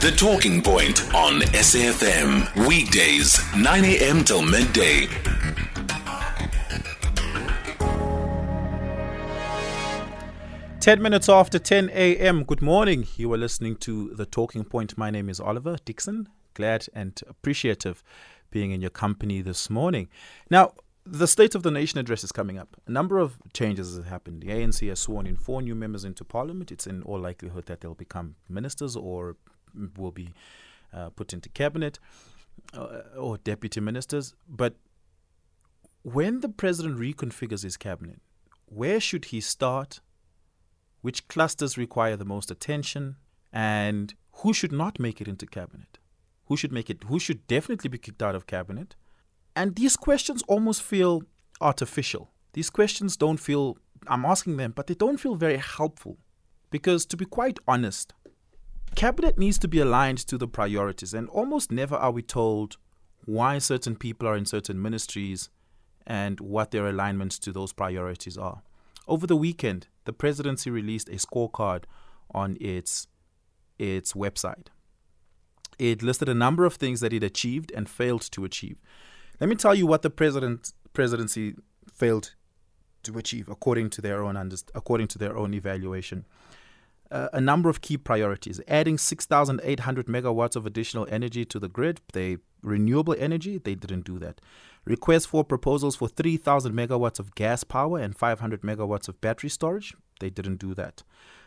[0.00, 2.68] The Talking Point on SAFM.
[2.68, 4.22] Weekdays, 9 a.m.
[4.22, 5.08] till midday.
[10.78, 12.44] Ten minutes after 10 a.m.
[12.44, 13.08] Good morning.
[13.16, 14.96] You are listening to The Talking Point.
[14.96, 16.28] My name is Oliver Dixon.
[16.54, 18.04] Glad and appreciative
[18.52, 20.08] being in your company this morning.
[20.48, 20.74] Now,
[21.04, 22.76] the State of the Nation address is coming up.
[22.86, 24.42] A number of changes have happened.
[24.42, 26.70] The ANC has sworn in four new members into Parliament.
[26.70, 29.36] It's in all likelihood that they'll become ministers or
[29.96, 30.34] will be
[30.92, 31.98] uh, put into cabinet
[32.74, 34.34] uh, or deputy ministers.
[34.48, 34.74] But
[36.02, 38.20] when the president reconfigures his cabinet,
[38.66, 40.00] where should he start?
[41.00, 43.16] Which clusters require the most attention?
[43.52, 45.98] And who should not make it into cabinet?
[46.46, 47.04] Who should make it?
[47.04, 48.96] Who should definitely be kicked out of cabinet?
[49.54, 51.22] And these questions almost feel
[51.60, 52.30] artificial.
[52.52, 56.18] These questions don't feel, I'm asking them, but they don't feel very helpful.
[56.70, 58.14] Because to be quite honest,
[58.98, 62.76] cabinet needs to be aligned to the priorities, and almost never are we told
[63.24, 65.50] why certain people are in certain ministries
[66.04, 68.62] and what their alignments to those priorities are.
[69.06, 71.84] Over the weekend, the presidency released a scorecard
[72.34, 73.06] on its
[73.78, 74.66] its website.
[75.78, 78.78] It listed a number of things that it achieved and failed to achieve.
[79.38, 81.54] Let me tell you what the president presidency
[81.94, 82.34] failed
[83.04, 86.24] to achieve according to their own underst- according to their own evaluation.
[87.10, 92.00] Uh, a number of key priorities: adding 6,800 megawatts of additional energy to the grid.
[92.12, 93.58] They renewable energy.
[93.58, 94.40] They didn't do that.
[94.84, 99.94] Requests for proposals for 3,000 megawatts of gas power and 500 megawatts of battery storage.
[100.20, 101.02] They didn't do that.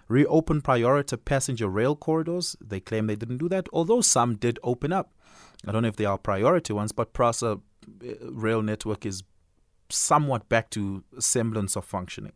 [0.08, 2.56] Reopen priority passenger rail corridors.
[2.60, 5.14] They claim they didn't do that, although some did open up.
[5.66, 7.60] I don't know if they are priority ones, but PRASA
[8.22, 9.24] rail network is
[9.90, 12.34] somewhat back to semblance of functioning.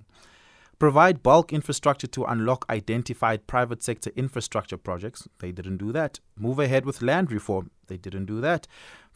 [0.77, 5.27] Provide bulk infrastructure to unlock identified private sector infrastructure projects.
[5.39, 6.19] They didn't do that.
[6.37, 7.71] Move ahead with land reform.
[7.87, 8.67] They didn't do that.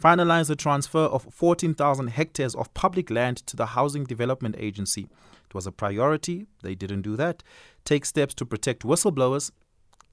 [0.02, 5.10] Finalize the transfer of 14,000 hectares of public land to the Housing Development Agency.
[5.48, 6.46] It was a priority.
[6.64, 7.44] They didn't do that.
[7.84, 9.52] Take steps to protect whistleblowers.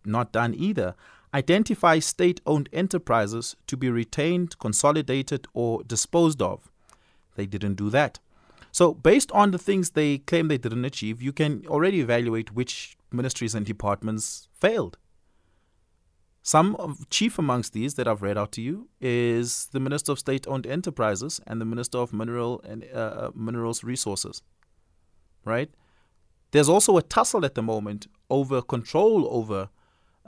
[0.04, 0.94] Not done either
[1.36, 6.70] identify state owned enterprises to be retained, consolidated, or disposed of.
[7.34, 8.18] They didn't do that.
[8.76, 12.98] So, based on the things they claim they didn't achieve, you can already evaluate which
[13.10, 14.98] ministries and departments failed.
[16.42, 20.18] Some of, chief amongst these that I've read out to you is the Minister of
[20.18, 24.42] State-owned Enterprises and the Minister of Mineral and uh, uh Minerals Resources.
[25.46, 25.70] Right?
[26.50, 29.70] There's also a tussle at the moment over control over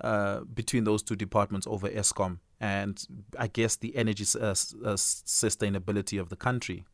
[0.01, 3.07] uh, between those two departments over Eskom and
[3.39, 4.97] I guess the energy uh, uh,
[5.43, 6.87] sustainability of the country.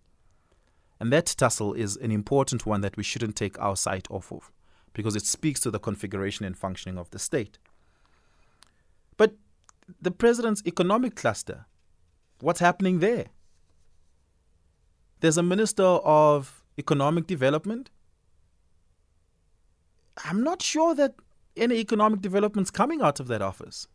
[1.00, 4.50] And that tussle is an important one that we shouldn't take our sight off of
[4.92, 7.58] because it speaks to the configuration and functioning of the state.
[9.16, 9.34] But
[10.00, 11.66] the president's economic cluster,
[12.40, 13.26] what's happening there?
[15.20, 17.90] There's a minister of economic development.
[20.24, 21.14] I'm not sure that
[21.56, 23.88] any economic developments coming out of that office,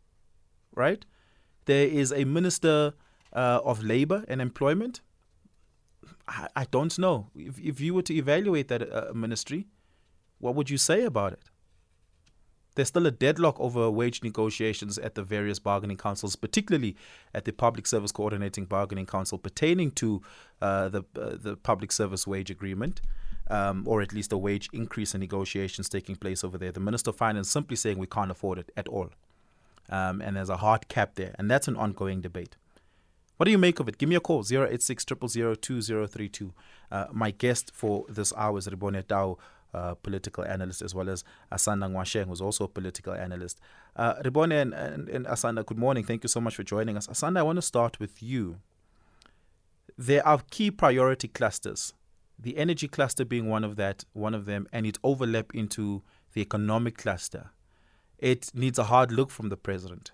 [0.75, 1.05] right?
[1.65, 2.93] There is a minister
[3.33, 5.01] uh, of labor and employment.
[6.29, 7.27] I, I, don't know.
[7.35, 9.67] If, if you were to evaluate that uh, ministry,
[10.39, 11.41] what would you say about it?
[12.75, 16.95] There's still a deadlock over wage negotiations at the various bargaining councils, particularly
[17.33, 20.21] at the Public Service Coordinating Bargaining Council pertaining to
[20.61, 23.01] uh, the uh, the Public Service Wage Agreement
[23.49, 26.71] um, or at least a wage increase in negotiations taking place over there.
[26.71, 29.09] The Minister of Finance simply saying we can't afford it at all.
[29.89, 31.35] Um, and there's a hard cap there.
[31.39, 32.55] And that's an ongoing debate.
[33.39, 33.97] What do you make of it?
[33.97, 36.53] Give me a call, 086 2032.
[36.91, 39.37] Uh, my guest for this hour is Rebone Tau,
[39.73, 43.61] uh, political analyst, as well as Asanda Ngoasheng, who's also a political analyst.
[43.95, 46.03] Uh, Rebone and, and, and Asanda, good morning.
[46.03, 47.07] Thank you so much for joining us.
[47.07, 48.57] Asanda, I want to start with you.
[49.97, 51.93] There are key priority clusters
[52.41, 56.01] the energy cluster being one of that one of them and it overlap into
[56.31, 57.51] the economic cluster
[58.17, 60.11] it needs a hard look from the president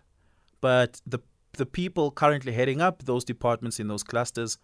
[0.60, 1.20] but the
[1.58, 4.58] the people currently heading up those departments in those clusters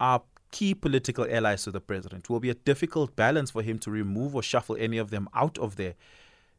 [0.00, 2.24] are key political allies to the president.
[2.24, 5.28] It will be a difficult balance for him to remove or shuffle any of them
[5.34, 5.94] out of there.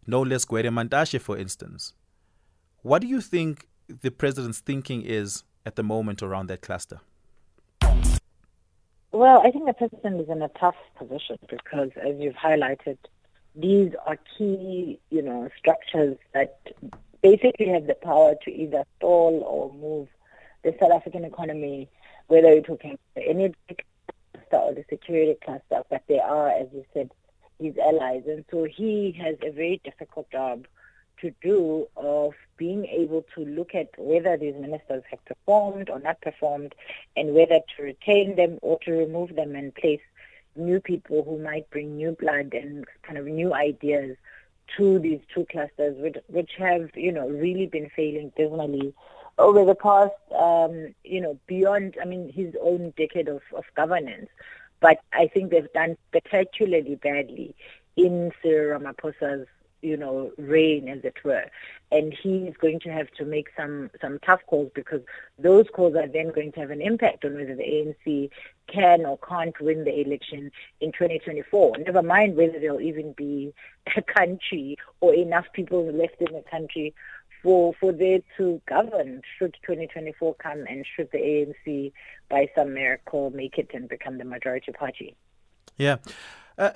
[0.06, 1.94] No less Gwede Mantashe, for instance.
[2.82, 7.00] What do you think the president's thinking is at the moment around that cluster?
[9.12, 12.98] Well, I think the president is in a tough position because, as you've highlighted,
[13.56, 16.60] these are key, you know, structures that
[17.22, 20.08] basically have the power to either stall or move
[20.64, 21.90] the South African economy,
[22.28, 26.86] whether you're talking the energy cluster or the security cluster, but they are, as you
[26.94, 27.12] said,
[27.60, 28.24] his allies.
[28.28, 30.68] And so he has a very difficult job
[31.22, 36.22] to do of being able to look at whether these ministers have performed or not
[36.22, 36.76] performed
[37.16, 40.02] and whether to retain them or to remove them and place
[40.56, 44.18] new people who might bring new blood and kind of new ideas
[44.76, 48.94] to these two clusters, which, which have, you know, really been failing dismally
[49.38, 54.30] over the past, um, you know, beyond, I mean, his own decade of, of governance.
[54.80, 57.56] But I think they've done spectacularly badly
[57.96, 59.48] in Cyril Ramaphosa's
[59.82, 61.46] you know, reign, as it were.
[61.92, 65.02] And he is going to have to make some, some tough calls because
[65.40, 68.30] those calls are then going to have an impact on whether the ANC
[68.68, 70.52] can or can't win the election
[70.82, 71.78] in 2024.
[71.86, 73.54] Never mind whether there'll even be
[73.96, 76.94] a country or enough people left in the country
[77.44, 81.92] for for there to govern should 2024 come and should the ANC
[82.30, 85.16] by some miracle make it and become the majority party.
[85.78, 85.98] Yeah.
[86.58, 86.72] Uh,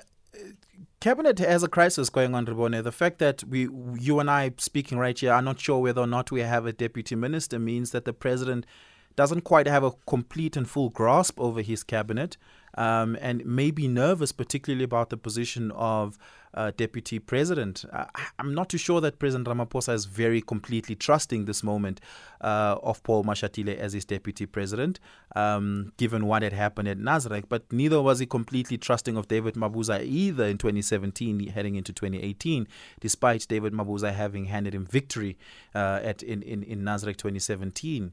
[1.02, 2.84] Cabinet has a crisis going on, Rebone.
[2.84, 3.68] The fact that we,
[4.00, 6.72] you and I speaking right here, are not sure whether or not we have a
[6.72, 8.68] deputy minister means that the president
[9.16, 12.38] doesn't quite have a complete and full grasp over his cabinet
[12.76, 16.20] um, and may be nervous, particularly about the position of
[16.54, 17.86] uh, deputy president.
[17.92, 18.06] Uh,
[18.40, 22.02] I'm not too sure that President Ramaphosa is very completely trusting this moment
[22.42, 25.00] uh, of Paul Mashatile as his deputy president,
[25.36, 27.46] um, given what had happened at Nasrec.
[27.50, 32.68] But neither was he completely trusting of David Mabuza either in 2017, heading into 2018,
[33.00, 35.38] despite David Mabuza having handed him victory
[35.76, 38.12] uh, at in in, in Nasrec 2017.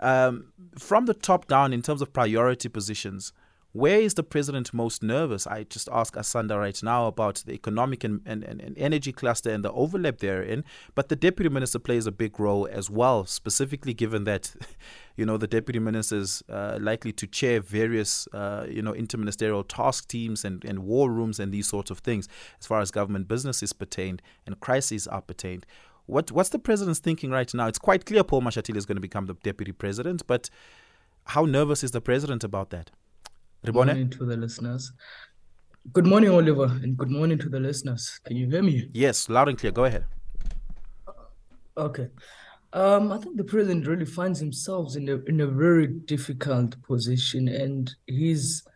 [0.00, 0.46] Um,
[0.78, 3.32] from the top down, in terms of priority positions,
[3.72, 5.46] where is the president most nervous?
[5.46, 9.64] I just ask Asanda right now about the economic and, and, and, energy cluster and
[9.64, 10.64] the overlap therein.
[10.96, 14.52] But the deputy minister plays a big role as well, specifically given that,
[15.16, 19.64] you know, the deputy minister is uh, likely to chair various, uh, you know, interministerial
[19.68, 22.26] task teams and, and war rooms and these sorts of things
[22.58, 25.64] as far as government business is pertained and crises are pertained.
[26.06, 27.68] What, what's the president's thinking right now?
[27.68, 30.50] It's quite clear Paul Mashatile is going to become the deputy president, but
[31.26, 32.90] how nervous is the president about that?
[33.62, 34.90] Good morning to the listeners.
[35.92, 38.18] Good morning, Oliver, and good morning to the listeners.
[38.24, 38.88] Can you hear me?
[38.94, 39.70] Yes, loud and clear.
[39.70, 40.06] Go ahead.
[41.76, 42.08] Okay.
[42.72, 47.48] Um, I think the president really finds himself in a in a very difficult position,
[47.48, 48.66] and he's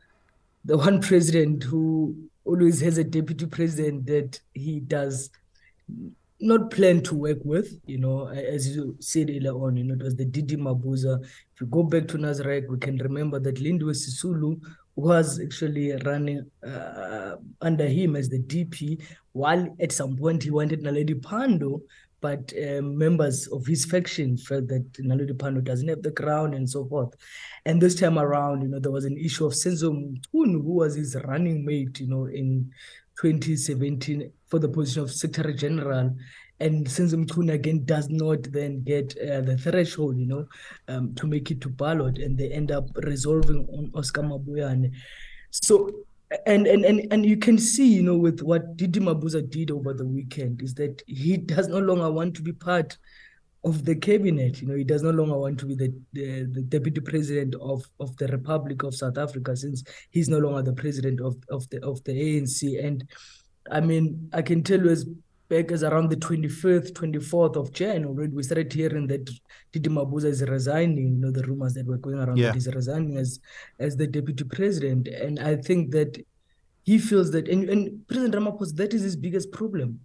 [0.67, 2.15] the one president who
[2.45, 5.31] always has a deputy president that he does
[6.45, 10.03] not plan to work with, you know, as you said earlier on, you know, it
[10.03, 11.23] was the DD Mabuza.
[11.23, 14.61] If you go back to Nasrec, we can remember that Lindiwe Sisulu
[14.97, 19.03] was actually running uh, under him as the DP,
[19.33, 21.81] while at some point he wanted Naledi Pandor,
[22.21, 26.69] but uh, members of his faction felt that Naledi Pandor doesn't have the crown and
[26.69, 27.15] so forth.
[27.65, 30.95] And this time around, you know, there was an issue of Senzo Mchunu, who was
[30.95, 32.71] his running mate, you know, in
[33.21, 36.15] 2017 for the position of Secretary General.
[36.61, 40.47] And since Mchunu again does not then get uh, the threshold, you know,
[40.87, 44.93] um, to make it to ballot, and they end up resolving on Oscar Mabuyane.
[45.51, 45.91] So,
[46.47, 49.93] and and and and you can see, you know, with what DD Mabuza did over
[49.93, 52.97] the weekend, is that he does no longer want to be part
[53.65, 54.63] of the cabinet.
[54.63, 57.83] You know, he does no longer want to be the, the, the, deputy president of,
[57.99, 61.83] of the Republic of South Africa since he's no longer the president of, of the
[61.83, 62.85] of the ANC.
[62.85, 63.05] And
[63.71, 65.07] I mean, I can tell you as
[65.49, 69.27] back as around the 25th, 24th of Jan already, we started hearing that
[69.73, 72.47] DD Mabuza is resigning, you know, the rumors that were going around yeah.
[72.47, 73.41] that he's resigning as
[73.79, 75.09] as the deputy president.
[75.09, 76.25] And I think that
[76.85, 80.01] he feels that and, and President Ramaphosa, that is his biggest problem.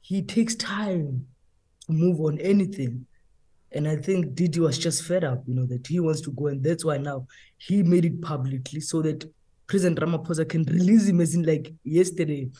[0.00, 1.26] He takes time
[1.86, 3.06] to move on anything.
[3.74, 6.48] And I think DD was just fed up, you know, that he wants to go.
[6.48, 7.26] And that's why now
[7.56, 9.24] he made it publicly so that
[9.66, 12.50] President Ramaphosa can release him as in like yesterday.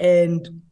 [0.00, 0.62] And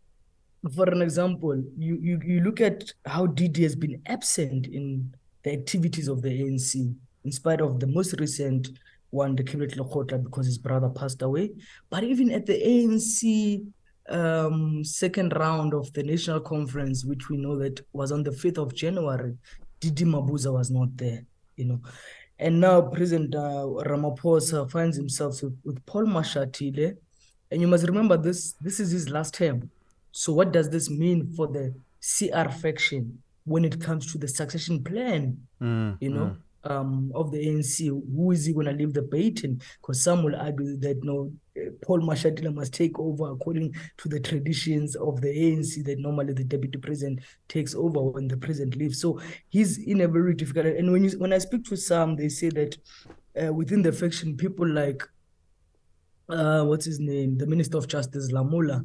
[0.74, 5.52] for an example, you, you, you look at how DD has been absent in the
[5.52, 8.70] activities of the ANC, in spite of the most recent
[9.10, 11.52] one, the Cabinet Lekgotla, because his brother passed away.
[11.90, 13.64] But even at the ANC
[14.08, 18.58] um, second round of the national conference, which we know that was on the 5th
[18.58, 19.36] of January,
[19.80, 21.24] DD Mabuza was not there,
[21.56, 21.80] you know.
[22.38, 26.96] And now President uh, Ramaphosa finds himself with, with Paul Mashatile.
[27.50, 29.70] And you must remember this, this is his last term.
[30.12, 34.82] So what does this mean for the CR faction when it comes to the succession
[34.82, 35.46] plan?
[35.60, 36.36] Mm, you know, mm
[36.68, 39.60] um, of the ANC, who is he going to leave the baton?
[39.80, 41.32] Because some will argue that no,
[41.82, 46.44] Paul Mashatile must take over according to the traditions of the ANC that normally the
[46.44, 49.00] deputy president takes over when the president leaves.
[49.00, 50.66] So he's in a very difficult.
[50.66, 52.76] And when you when I speak to some, they say that
[53.40, 55.02] uh, within the faction, people like
[56.28, 58.84] uh, what's his name, the Minister of Justice Lamola,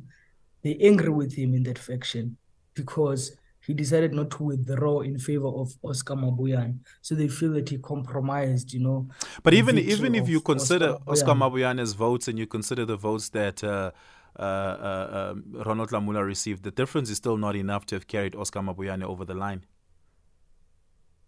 [0.63, 2.38] they're angry with him in that faction
[2.74, 6.79] because he decided not to withdraw in favor of Oscar Mabuyane.
[7.01, 9.07] So they feel that he compromised, you know.
[9.43, 13.63] But even even if you consider Oscar, Mabuyane's votes and you consider the votes that
[13.63, 13.91] uh,
[14.39, 18.36] uh, uh, um, Ronald Lamola received, the difference is still not enough to have carried
[18.36, 19.65] Oscar Mabuyane over the line.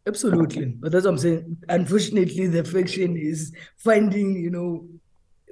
[0.06, 1.58] Absolutely, but that's what I'm saying.
[1.70, 4.86] Unfortunately, the faction is finding, you know,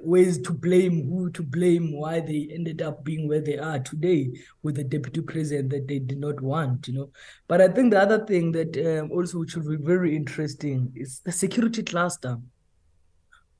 [0.02, 4.30] ways to blame who to blame why they ended up being where they are today
[4.62, 7.10] with the deputy president that they did not want you know.
[7.48, 11.20] But i think the other thing that um, also which will be very interesting is
[11.20, 12.38] the security cluster.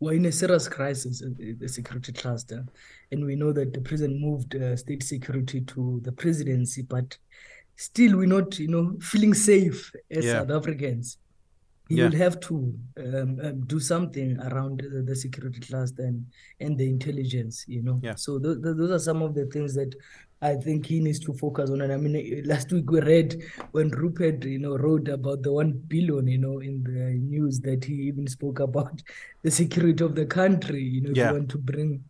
[0.01, 2.67] We're in a serious crisis uh, the security cluster.
[3.13, 7.17] And we know that the president moved uh, state security to the presidency but
[7.77, 10.33] still we're not you know feeling safe as yeah.
[10.33, 11.19] south africans
[11.93, 12.09] you yeah.
[12.09, 16.25] will have to um, um, do something around the, the, security cluster and,
[16.59, 18.01] and the intelligence, you know.
[18.03, 18.15] Yeah.
[18.15, 19.95] So th- th- those are some of the things that
[20.41, 21.83] I think he needs to focus on.
[21.83, 25.53] And I mean, eh, last week we read when Rupert, you know, wrote about the
[25.53, 29.03] one billion, you know, in the news that he even spoke about
[29.43, 30.83] the security of the country.
[30.83, 31.29] You know, yeah.
[31.29, 32.05] you want to bring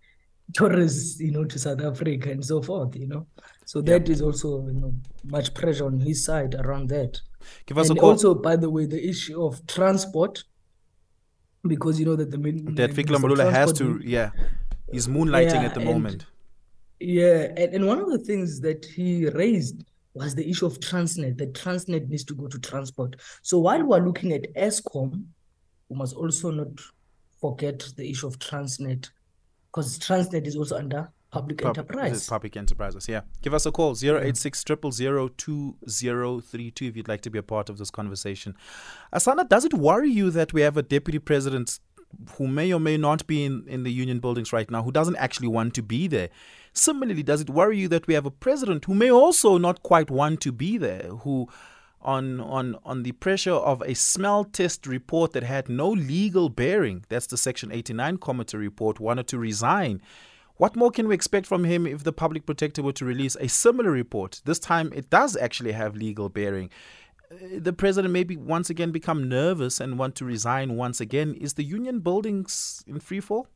[0.55, 2.95] tourists, you know, to South Africa and so forth.
[2.95, 3.27] You know,
[3.65, 4.13] so that yeah.
[4.13, 7.21] is also you know much pressure on his side around that.
[7.67, 8.11] Give us and a call.
[8.11, 10.45] Also, by the way, the issue of transport,
[11.67, 14.31] because you know that the that Mbalula has to, yeah,
[14.91, 16.27] he's moonlighting yeah, at the and, moment.
[17.01, 19.85] Yeah, and, and one of the things that he raised
[20.15, 21.39] was the issue of Transnet.
[21.39, 23.17] That Transnet needs to go to transport.
[23.43, 25.25] So while we're looking at Eskom,
[25.89, 26.69] we must also not
[27.41, 29.11] forget the issue of Transnet,
[29.69, 32.29] because Transnet is also under public Pub- enterprise.
[32.29, 33.23] Public enterprises, yeah.
[33.41, 37.91] Give us a call, 086 2032 if you'd like to be a part of this
[37.91, 38.55] conversation.
[39.13, 41.81] Asanda, does it worry you that we have a deputy president
[42.37, 45.17] who may or may not be in, in the union buildings right now, who doesn't
[45.17, 46.29] actually want to be there?
[46.75, 50.11] Similarly, does it worry you that we have a president who may also not quite
[50.11, 51.49] want to be there, who
[52.03, 57.05] on on on the pressure of a smell test report that had no legal bearing,
[57.09, 60.03] that's the Section 89 committee report, wanted to resign
[60.63, 63.49] what more can we expect from him if the public protector were to release a
[63.49, 64.41] similar report?
[64.45, 66.71] This time it does actually have legal bearing.
[67.33, 71.35] Uh, the president maybe once again become nervous and want to resign once again.
[71.35, 73.49] Is the union buildings in free fall?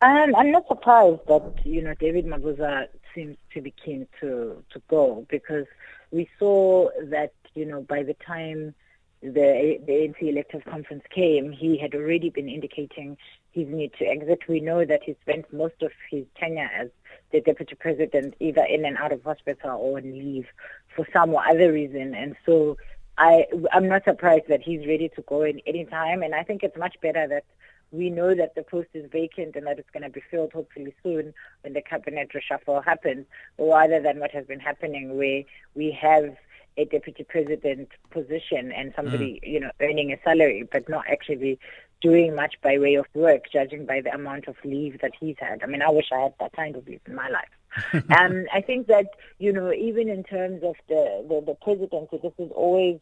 [0.00, 4.80] Um, I'm not surprised that you know David Mabuza seems to be keen to to
[4.88, 5.66] go because
[6.12, 8.74] we saw that you know by the time
[9.22, 13.16] the the ANC elective conference came, he had already been indicating
[13.52, 14.40] his need to exit.
[14.48, 16.88] We know that he spent most of his tenure as
[17.30, 20.46] the deputy president either in and out of hospital or on leave
[20.94, 22.14] for some or other reason.
[22.14, 22.76] And so
[23.18, 26.22] I, I'm not surprised that he's ready to go in any time.
[26.22, 27.44] And I think it's much better that
[27.90, 30.94] we know that the post is vacant and that it's going to be filled hopefully
[31.02, 33.26] soon when the cabinet reshuffle happens,
[33.58, 35.42] rather than what has been happening where
[35.74, 36.34] we have
[36.76, 39.52] a deputy president position and somebody, mm.
[39.52, 41.58] you know, earning a salary but not actually
[42.00, 45.62] doing much by way of work, judging by the amount of leave that he's had.
[45.62, 47.94] I mean, I wish I had that kind of leave in my life.
[48.18, 49.06] um, I think that,
[49.38, 52.98] you know, even in terms of the, the, the presidency, this is always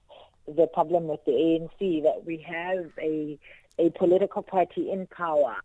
[0.47, 3.39] the problem with the ANC, that we have a,
[3.79, 5.57] a political party in power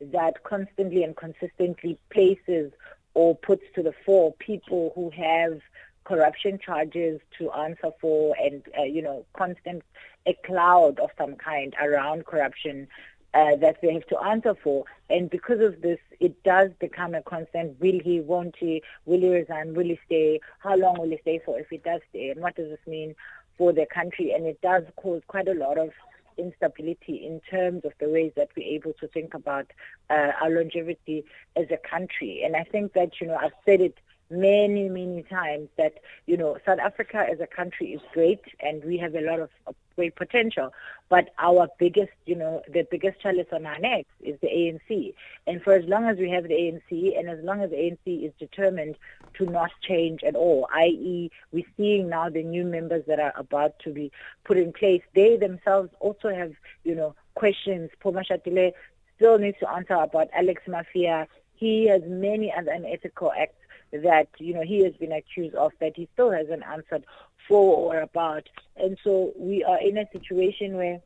[0.00, 2.72] that constantly and consistently places
[3.14, 5.60] or puts to the fore people who have
[6.04, 9.82] corruption charges to answer for and, uh, you know, constant
[10.26, 12.88] a cloud of some kind around corruption
[13.32, 14.84] uh, that they have to answer for.
[15.08, 19.28] And because of this, it does become a constant, will he, won't he, will he
[19.28, 22.40] resign, will he stay, how long will he stay for if he does stay, and
[22.40, 23.14] what does this mean
[23.56, 24.32] for the country?
[24.32, 25.90] And it does cause quite a lot of
[26.36, 29.66] instability in terms of the ways that we're able to think about
[30.08, 32.42] uh, our longevity as a country.
[32.44, 33.98] And I think that, you know, I've said it
[34.30, 35.94] many, many times that,
[36.26, 39.50] you know, South Africa as a country is great and we have a lot of
[39.96, 40.72] great potential.
[41.08, 45.14] But our biggest, you know, the biggest challenge on our necks is the ANC.
[45.46, 48.24] And for as long as we have the ANC and as long as the ANC
[48.24, 48.96] is determined
[49.34, 51.30] to not change at all, i.e.
[51.52, 54.12] we're seeing now the new members that are about to be
[54.44, 56.52] put in place, they themselves also have,
[56.84, 57.90] you know, questions.
[58.00, 61.26] Poma still needs to answer about Alex Mafia.
[61.56, 63.59] He has many other unethical acts
[63.92, 67.04] that you know he has been accused of that he still hasn't answered
[67.48, 68.48] for or about.
[68.76, 71.00] And so we are in a situation where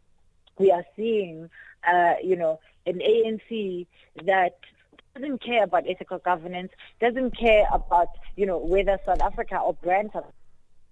[0.58, 1.50] we are seeing,
[1.90, 3.86] uh, you know, an ANC
[4.24, 4.58] that
[5.14, 10.10] doesn't care about ethical governance, doesn't care about, you know, whether South Africa or brand
[10.12, 10.26] South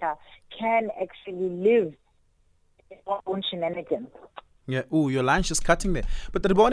[0.00, 0.20] Africa
[0.58, 1.94] can actually live
[2.88, 4.08] their own shenanigans.
[4.66, 4.82] Yeah.
[4.92, 6.04] Oh, your line is cutting there.
[6.30, 6.72] But Rebone,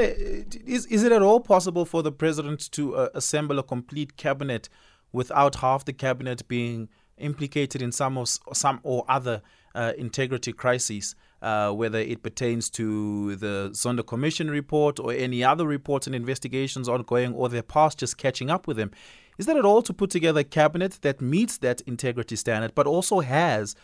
[0.65, 4.69] is is it at all possible for the president to uh, assemble a complete cabinet
[5.11, 9.41] without half the cabinet being implicated in some or some or other
[9.75, 15.65] uh, integrity crises, uh, whether it pertains to the Zondo Commission report or any other
[15.65, 18.91] reports and investigations ongoing, or their past just catching up with them.
[19.37, 22.87] Is that at all to put together a cabinet that meets that integrity standard, but
[22.87, 23.75] also has,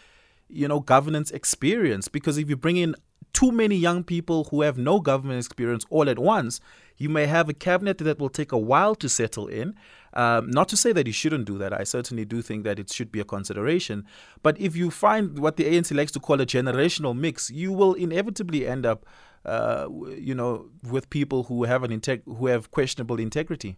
[0.50, 2.10] you know, governance experience?
[2.10, 2.96] Because if you bring in
[3.32, 6.60] too many young people who have no government experience all at once,
[6.98, 9.76] you may have a cabinet that will take a while to settle in.
[10.16, 11.74] Um, not to say that you shouldn't do that.
[11.74, 14.06] I certainly do think that it should be a consideration.
[14.44, 17.94] But if you find what the ANC likes to call a generational mix, you will
[17.94, 19.06] inevitably end up,
[19.44, 23.78] uh, you know, with people who have an integ- who have questionable integrity.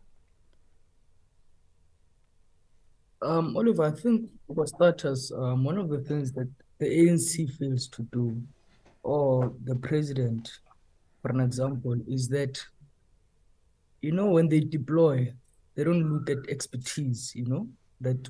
[3.24, 7.88] Um, Oliver, I think for starters, um, one of the things that the ANC fails
[7.88, 8.39] to do
[9.01, 10.60] or the president,
[11.24, 12.63] for an example, is that,
[14.01, 15.34] you know, when they deploy,
[15.77, 17.67] they don't look at expertise, you know,
[18.01, 18.27] that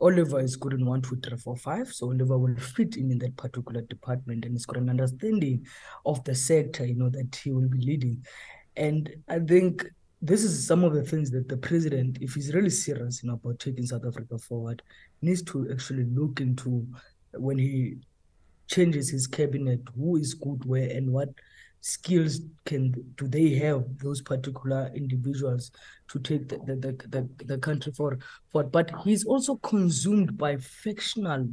[0.00, 1.88] Oliver is good in one, two, three, four, five.
[1.88, 5.66] So Oliver will fit in in that particular department and he's got an understanding
[6.04, 8.24] of the sector, you know, that he will be leading.
[8.76, 9.86] And I think
[10.20, 13.40] this is some of the things that the president, if he's really serious, you know,
[13.42, 14.82] about taking South Africa forward,
[15.22, 16.86] needs to actually look into
[17.32, 17.96] when he
[18.68, 21.30] changes his cabinet, who is good where and what
[21.80, 25.70] skills can do they have those particular individuals
[26.08, 28.72] to take the, the, the, the, the country forward, forward.
[28.72, 31.48] But he's also consumed by factional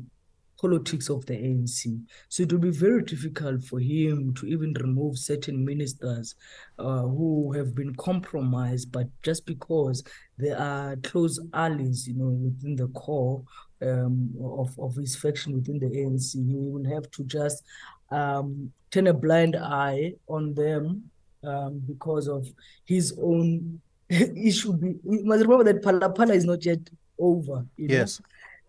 [0.60, 2.00] politics of the ANC.
[2.30, 6.36] So it will be very difficult for him to even remove certain ministers
[6.80, 10.04] uh, who have been compromised, but just because
[10.38, 13.44] they are close allies, you know, within the core
[13.82, 17.64] um, of, of his faction within the ANC, he will have to just
[18.12, 21.10] um, turn a blind eye on them
[21.44, 22.48] um, because of
[22.86, 23.82] his own.
[24.10, 24.74] issue.
[24.74, 24.96] be.
[25.04, 26.80] We must remember that Phala is not yet
[27.20, 27.66] over.
[27.78, 28.22] yes.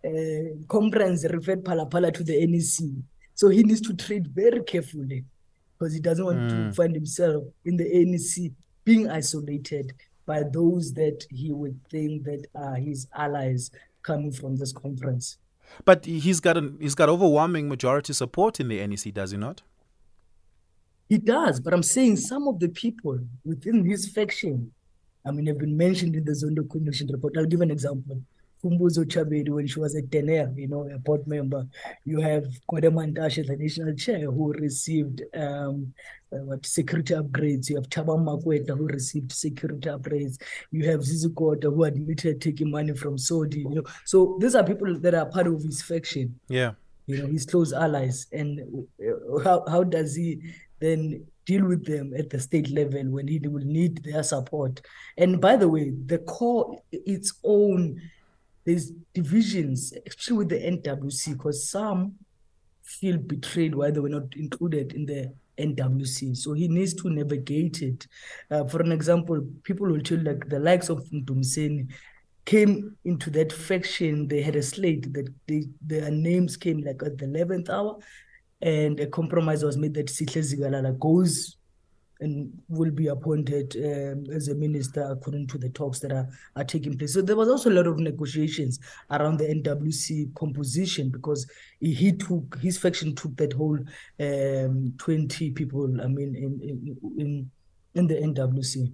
[0.04, 2.88] Uh, conference referred Phala to the NEC,
[3.34, 5.24] so he needs to tread very carefully
[5.76, 6.48] because he doesn't want mm.
[6.48, 8.52] to find himself in the NEC
[8.84, 9.92] being isolated
[10.24, 13.70] by those that he would think that are his allies
[14.02, 15.38] coming from this conference.
[15.84, 19.62] But he's got an, he's got overwhelming majority support in the NEC, does he not?
[21.08, 24.72] He does, but I'm saying some of the people within his faction,
[25.24, 27.36] I mean, have been mentioned in the Zondo Commission report.
[27.36, 28.22] I'll give an example.
[28.62, 31.66] Khumbudzo Ntshavheni, when she was a Denel, you know, a board member.
[32.04, 35.92] You have Gwede Mantashe, the national chair, who received um,
[36.32, 37.68] uh, what security upgrades.
[37.68, 40.40] You have Thabang Makwetla, who received security upgrades.
[40.70, 43.60] You have Zizi Kodwa, who admitted taking money from Saudi.
[43.60, 46.38] You know, so these are people that are part of his faction.
[46.48, 46.72] Yeah.
[47.06, 48.26] You know, his close allies.
[48.32, 50.40] And uh, how, how does he
[50.80, 54.80] then deal with them at the state level when he will need their support?
[55.16, 58.00] And by the way, the core, its own
[58.66, 62.16] there's divisions, especially with the NWC, because some
[62.82, 66.36] feel betrayed why they were not included in the NWC.
[66.36, 68.06] So he needs to navigate it.
[68.50, 71.88] Uh, for an example, people will tell like the likes of Mdumiseni
[72.44, 74.26] came into that faction.
[74.28, 77.98] They had a slate that they, their names came like at the 11th hour,
[78.60, 81.56] and a compromise was made that Sihle Zikalala goes
[82.20, 86.64] and will be appointed um, as a minister according to the talks that are, are
[86.64, 87.14] taking place.
[87.14, 88.78] So there was also a lot of negotiations
[89.10, 91.46] around the NWC composition because
[91.80, 93.78] he, took his faction took that whole
[94.20, 97.50] um, 20 people, I mean, in in
[97.94, 98.92] in, the NWC.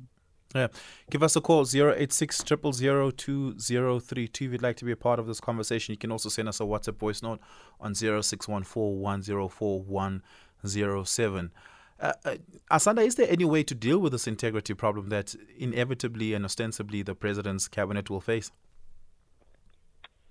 [0.54, 0.68] Yeah.
[1.10, 5.92] Give us a call, 086 If you'd like to be a part of this conversation,
[5.92, 7.40] you can also send us a WhatsApp voice note
[7.80, 11.52] on 0614 104 107.
[12.00, 12.36] Uh, uh,
[12.70, 17.02] Asanda, is there any way to deal with this integrity problem that inevitably and ostensibly
[17.02, 18.50] the president's cabinet will face?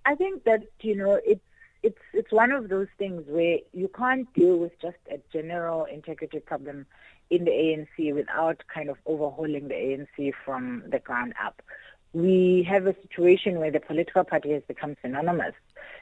[0.06, 1.42] I think that you know it's
[1.84, 6.40] it's it's one of those things where you can't deal with just a general integrity
[6.40, 6.86] problem
[7.30, 11.62] in the ANC without kind of overhauling the ANC from the ground up.
[12.14, 15.54] We have a situation where the political party has become synonymous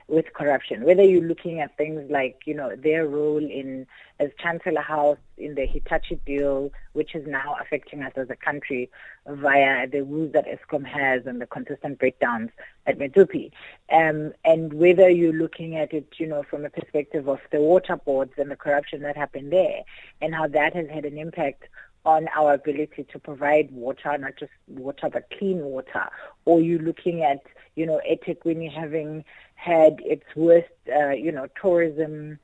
[0.09, 0.83] with corruption.
[0.83, 3.85] Whether you're looking at things like, you know, their role in
[4.19, 8.89] as Chancellor House in the Hitachi deal, which is now affecting us as a country
[9.27, 12.49] via the rules that Eskom has and the consistent breakdowns
[12.87, 13.51] at Medupi.
[13.91, 17.95] Um, and whether you're looking at it, you know, from a perspective of the water
[17.95, 19.83] boards and the corruption that happened there
[20.21, 21.65] and how that has had an impact
[22.05, 26.09] on our ability to provide water, not just water, but clean water.
[26.45, 27.43] Or you're looking at,
[27.75, 29.23] you know, eThekwini having
[29.55, 32.39] had its worst, uh, you know, tourism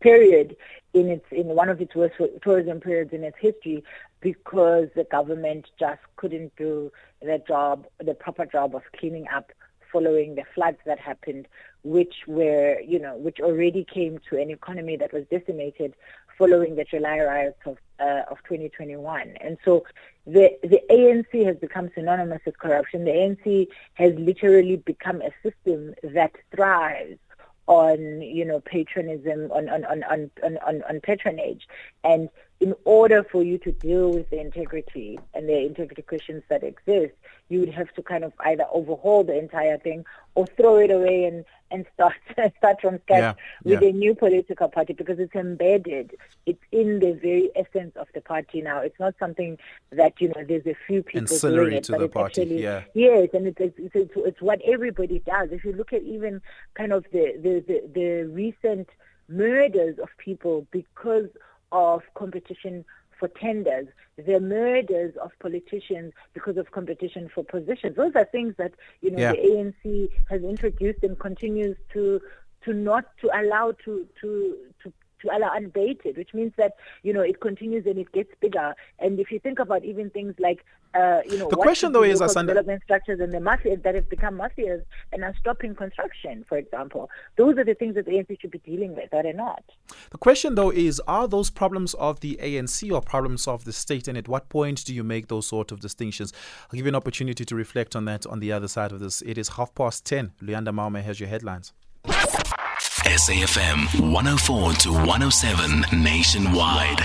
[0.00, 0.56] period
[0.94, 3.84] in its in one of its worst tourism periods in its history
[4.20, 6.90] because the government just couldn't do
[7.20, 9.52] the job, the proper job of cleaning up
[9.92, 11.46] following the floods that happened,
[11.84, 15.94] which were, you know, which already came to an economy that was decimated
[16.38, 19.34] following the July riots of uh, of 2021.
[19.40, 19.84] And so
[20.26, 23.04] the the ANC has become synonymous with corruption.
[23.04, 27.18] The ANC has literally become a system that thrives
[27.66, 31.68] on you know patronism on on on on on, on patronage
[32.02, 32.28] and
[32.62, 37.12] in order for you to deal with the integrity and the integrity questions that exist,
[37.48, 40.04] you would have to kind of either overhaul the entire thing
[40.36, 42.14] or throw it away and, and start
[42.58, 43.88] start from scratch yeah, with yeah.
[43.88, 46.14] a new political party because it's embedded.
[46.46, 48.78] It's in the very essence of the party now.
[48.78, 49.58] It's not something
[49.90, 52.42] that you know there's a few people Ancillary doing it, to but the it's party.
[52.42, 52.84] actually yeah.
[52.94, 55.48] yes, and it's it's, it's it's what everybody does.
[55.50, 56.40] If you look at even
[56.74, 58.88] kind of the the the, the recent
[59.28, 61.26] murders of people because
[61.72, 62.84] of competition
[63.18, 67.96] for tenders, the murders of politicians because of competition for positions.
[67.96, 69.32] Those are things that you know Yeah.
[69.32, 72.20] the ANC has introduced and continues to
[72.64, 77.40] to not to allow to to to to unabated, which means that you know it
[77.40, 78.74] continues and it gets bigger.
[78.98, 82.20] And if you think about even things like uh, you know The question, though, is,
[82.20, 86.58] Asanda- development structures and the mafia that have become mafias and are stopping construction, for
[86.58, 87.08] example.
[87.36, 89.64] Those are the things that the ANC should be dealing with, are they not?
[90.10, 94.06] The question, though, is are those problems of the ANC or problems of the state?
[94.06, 96.32] And at what point do you make those sort of distinctions?
[96.64, 99.22] I'll give you an opportunity to reflect on that on the other side of this.
[99.22, 100.32] It is half past 10.
[100.42, 101.72] Luyanda Maume has your headlines.
[102.06, 106.98] SAFM 104 to 107 nationwide.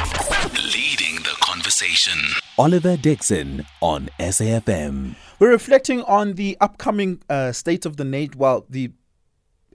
[0.73, 2.17] Leading the conversation.
[2.57, 5.15] Oliver Dixon on SAFM.
[5.39, 8.91] We're reflecting on the upcoming uh, state of the nation, well, the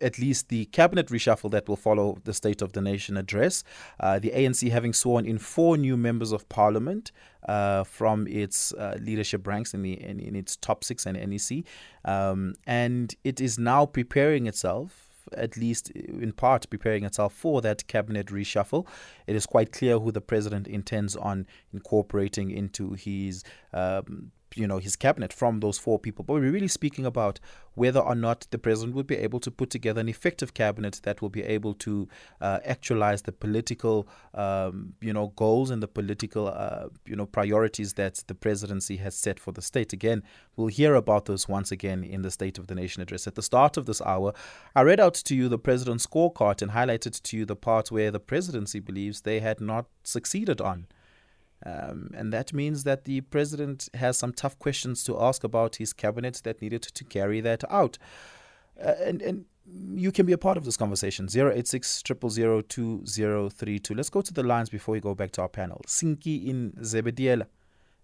[0.01, 3.63] at least the cabinet reshuffle that will follow the State of the Nation address.
[4.01, 7.13] Uh, the ANC having sworn in four new members of parliament
[7.49, 11.63] uh, from its uh, leadership ranks in the in, in its top six and NEC,
[12.05, 15.12] um, and it is now preparing itself.
[15.37, 18.87] At least in part, preparing itself for that cabinet reshuffle.
[19.27, 24.79] It is quite clear who the president intends on incorporating into his um, you know
[24.79, 26.25] his cabinet from those four people.
[26.25, 27.41] But we're really speaking about
[27.75, 31.23] whether or not the president will be able to put together an effective cabinet that
[31.23, 32.09] will be able to
[32.41, 37.95] uh, actualize the political um, you know goals and the political uh, you know priorities
[37.95, 39.93] that the presidency has set for the state.
[39.93, 40.23] Again
[40.57, 43.27] we'll hear about those once again in the state of the nation address.
[43.27, 44.33] At the start of this hour
[44.75, 48.11] i read out to you the president's scorecard and highlighted to you the part where
[48.11, 50.87] the presidency believes they had not succeeded on
[51.65, 55.93] um, and that means that the president has some tough questions to ask about his
[55.93, 57.99] cabinet that needed to carry that out.
[58.83, 59.45] Uh, and, and
[59.95, 61.29] you can be a part of this conversation.
[61.33, 63.95] 086 2032.
[63.95, 65.81] Let's go to the lines before we go back to our panel.
[65.87, 67.47] Sinki in Zebediela.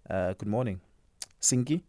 [0.09, 0.81] Uh, good morning.
[1.41, 1.83] Sinki?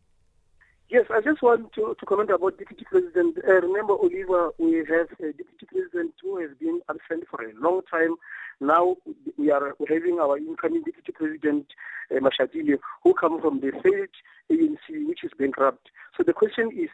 [0.90, 3.38] Yes, I just want to, to comment about Deputy President.
[3.48, 7.82] Uh, remember, Oliver, we have a Deputy President who has been absent for a long
[7.92, 8.16] time.
[8.60, 8.98] Now
[9.38, 11.68] we are having our incoming Deputy President,
[12.10, 14.10] uh, Mashatile, who comes from the third
[14.52, 15.92] ANC, which is bankrupt.
[16.18, 16.90] So the question is,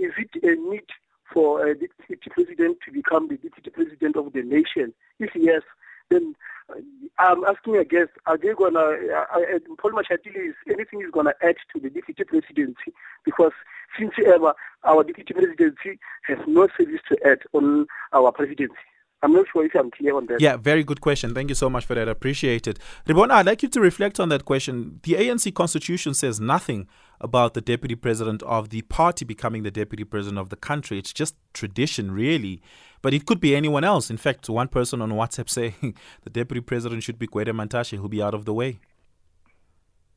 [0.00, 0.90] is it a need
[1.32, 4.92] for a Deputy President to become the Deputy President of the nation?
[5.20, 5.62] If yes,
[6.10, 6.34] then
[6.70, 6.80] uh,
[7.18, 11.34] I'm asking a guest, are they gonna, uh, uh, Paul Mashatile, is anything is gonna
[11.42, 12.92] add to the deputy presidency?
[13.24, 13.52] Because
[13.98, 18.74] since ever, our deputy presidency has no service to add on our presidency.
[19.22, 20.40] I'm not sure if I'm clear on that.
[20.40, 21.34] Yeah, very good question.
[21.34, 22.06] Thank you so much for that.
[22.06, 22.78] I appreciate it.
[23.08, 25.00] Rebone, I'd like you to reflect on that question.
[25.02, 26.86] The ANC constitution says nothing
[27.20, 30.98] about the deputy president of the party becoming the deputy president of the country.
[30.98, 32.60] It's just tradition, really.
[33.02, 34.10] But it could be anyone else.
[34.10, 38.08] In fact, one person on WhatsApp saying the deputy president should be Gwede Mantashe, who'll
[38.08, 38.78] be out of the way.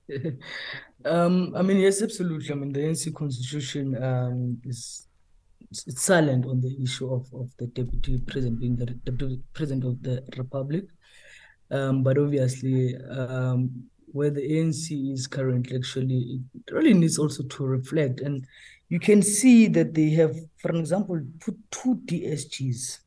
[1.06, 2.52] Um, I mean, yes, absolutely.
[2.52, 5.08] I mean, the NC constitution um, is
[5.72, 10.02] it's silent on the issue of, of the deputy president being the deputy president of
[10.02, 10.86] the republic.
[11.72, 17.66] Um, but obviously, um, where the ANC is currently, actually, it really needs also to
[17.66, 18.22] reflect.
[18.22, 18.46] And
[18.90, 23.00] you can see that they have, for example, put two DSGs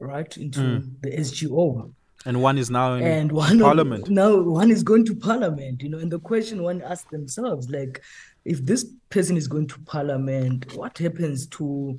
[0.00, 1.00] right into Mm.
[1.00, 1.92] the SGO
[2.24, 4.08] And one is now in and one parliament.
[4.22, 8.00] Now one is going to parliament you know and the question one asks themselves like
[8.44, 11.98] if this person is going to parliament what happens to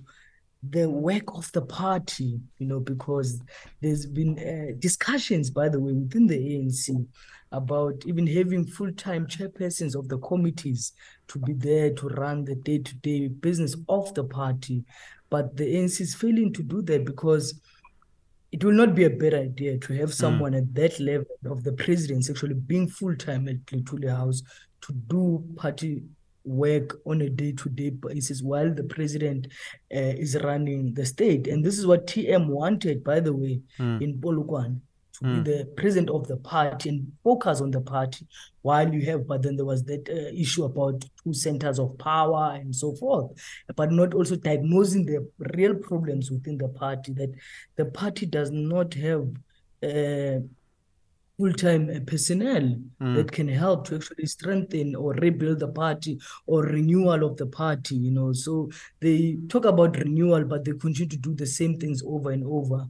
[0.70, 3.42] the work of the party you know because
[3.82, 7.06] there's been uh, discussions by the way within the ANC
[7.52, 10.94] about even having full-time chairpersons of the committees
[11.34, 14.84] to be there to run the day-to-day business of the party
[15.30, 17.60] but the ANC is failing to do that because
[18.52, 21.72] it will not be a bad idea to have someone at that level of the
[21.72, 24.44] presidency actually being full time at Luthuli House
[24.82, 26.04] to do party
[26.46, 29.48] work on a day-to-day basis while the president
[29.96, 31.48] uh, is running the state.
[31.48, 34.02] And this is what TM wanted, by the way, mm.
[34.04, 34.93] in Polokwane to
[35.24, 35.44] mm.
[35.46, 38.28] the president of the party and focus on the party
[38.62, 42.56] while you have but then there was that uh, issue about two centers of power
[42.56, 43.32] and so forth
[43.76, 47.32] but not also diagnosing the real problems within the party that
[47.76, 49.28] the party does not have
[49.84, 50.40] uh,
[51.38, 53.16] full-time uh, personnel mm.
[53.16, 57.96] that can help to actually strengthen or rebuild the party or renewal of the party
[57.96, 62.04] you know so they talk about renewal but they continue to do the same things
[62.06, 62.88] over and over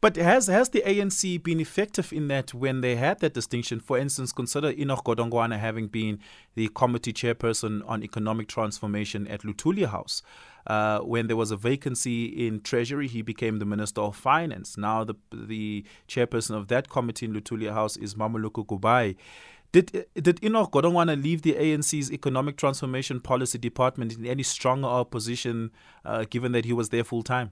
[0.00, 3.80] but has has the ANC been effective in that when they had that distinction?
[3.80, 6.18] For instance, consider Enoch Godongwana having been
[6.54, 10.22] the committee chairperson on economic transformation at Luthuli House.
[10.66, 14.76] Uh, when there was a vacancy in Treasury, he became the Minister of Finance.
[14.76, 19.16] Now the the chairperson of that committee in Luthuli House is Mmamoloko Kubayi.
[19.72, 25.70] Did did Enoch Godongwana leave the ANC's economic transformation policy department in any stronger opposition,
[26.04, 27.50] uh, given that he was there full time?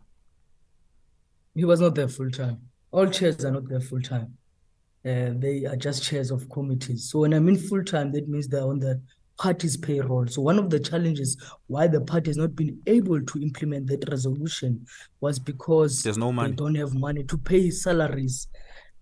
[1.54, 2.58] He was not there full time.
[2.90, 4.36] All chairs are not there full time.
[5.04, 7.10] Uh, they are just chairs of committees.
[7.10, 9.00] So when I mean full time, that means they're on the
[9.38, 10.26] party's payroll.
[10.26, 11.36] So one of the challenges
[11.66, 14.86] why the party has not been able to implement that resolution
[15.20, 16.50] was because there's no money.
[16.50, 18.48] They don't have money to pay salaries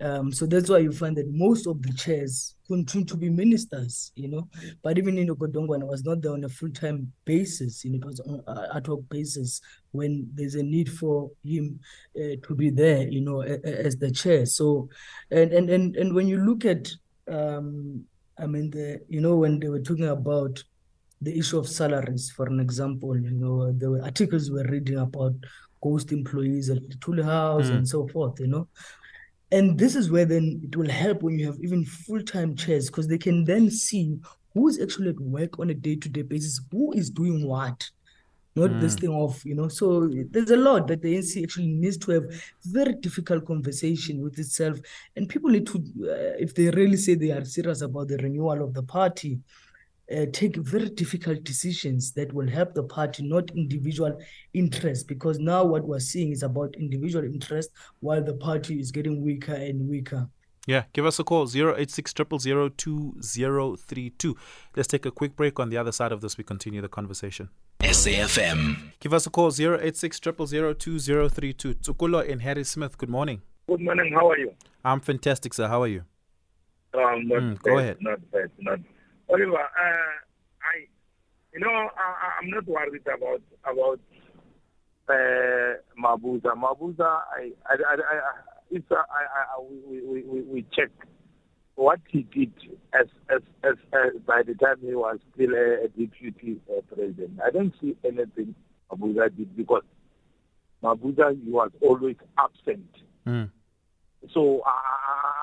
[0.02, 4.10] um, so that's why you find that most of the chairs continue to be ministers,
[4.16, 4.48] you know.
[4.82, 8.20] But even in Godongwana was not there on a full-time basis, you know, it was
[8.20, 9.60] on an ad hoc basis
[9.92, 11.78] when there's a need for him
[12.16, 14.44] uh, to be there, you know, as the chair.
[14.44, 14.88] So,
[15.30, 16.90] and and and and when you look at,
[17.30, 18.04] um,
[18.36, 20.64] I mean, the you know when they were talking about
[21.20, 24.98] the issue of salaries, for an example, you know, there were articles we were reading
[24.98, 25.34] about
[25.80, 27.76] ghost employees at Luthuli House mm.
[27.76, 28.66] and so forth, you know.
[29.52, 33.06] And this is where then it will help when you have even full-time chairs because
[33.06, 34.18] they can then see
[34.54, 37.90] who is actually at work on a day-to-day basis, who is doing what,
[38.56, 38.80] not mm.
[38.80, 39.68] this thing of, you know.
[39.68, 42.24] So there's a lot that the ANC actually needs to have
[42.64, 44.78] very difficult conversation with itself.
[45.16, 48.62] And people need to, uh, if they really say they are serious about the renewal
[48.62, 49.38] of the party,
[50.10, 54.18] uh, take very difficult decisions that will help the party, not individual
[54.54, 55.06] interest.
[55.08, 59.54] Because now what we're seeing is about individual interest, while the party is getting weaker
[59.54, 60.28] and weaker.
[60.66, 64.36] Yeah, give us a call 086 2032.
[64.76, 65.58] Let's take a quick break.
[65.58, 67.48] On the other side of this, we continue the conversation.
[67.80, 68.92] SAFM.
[69.00, 71.74] Give us a call 086 2032.
[71.74, 73.42] Tsukulo and Harry Smith, good morning.
[73.66, 74.12] Good morning.
[74.14, 74.52] How are you?
[74.84, 75.66] I'm fantastic, sir.
[75.68, 76.04] How are you?
[76.94, 77.96] Um, not Mm, bad, go ahead.
[78.00, 78.50] Not bad.
[78.58, 78.78] Not
[79.32, 80.12] Oliver, uh,
[80.62, 80.86] I,
[81.52, 84.00] you know, I, I'm not worried about about
[85.08, 86.54] uh, Mabuza.
[86.54, 88.20] Mabuza, I, I, I, I
[88.70, 90.90] it's uh, I, I, we, we, we, we check
[91.74, 92.52] what he did
[92.92, 97.40] as, as, as, as by the time he was still a, a deputy uh, president.
[97.44, 98.54] I don't see anything
[98.90, 99.84] Mabuza did because
[100.82, 102.90] Mabuza he was always absent.
[103.26, 103.50] Mm.
[104.32, 105.41] So uh,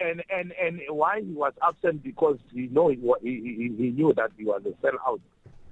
[0.00, 4.30] and and and why he was absent because he know he, he, he, knew that
[4.36, 5.20] he was a sellout.